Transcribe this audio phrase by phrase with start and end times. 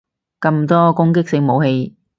[0.39, 1.95] 咁多攻擊性武器